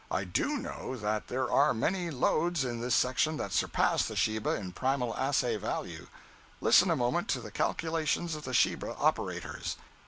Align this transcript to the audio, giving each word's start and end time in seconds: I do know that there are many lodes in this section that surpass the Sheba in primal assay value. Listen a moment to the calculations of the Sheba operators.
I 0.09 0.23
do 0.23 0.57
know 0.57 0.95
that 0.97 1.27
there 1.27 1.51
are 1.51 1.75
many 1.75 2.09
lodes 2.09 2.65
in 2.65 2.81
this 2.81 2.95
section 2.95 3.37
that 3.37 3.51
surpass 3.53 4.03
the 4.07 4.15
Sheba 4.15 4.55
in 4.55 4.71
primal 4.71 5.15
assay 5.15 5.57
value. 5.57 6.07
Listen 6.59 6.89
a 6.89 6.95
moment 6.95 7.27
to 7.27 7.39
the 7.39 7.51
calculations 7.51 8.33
of 8.33 8.43
the 8.43 8.53
Sheba 8.55 8.95
operators. 8.95 9.77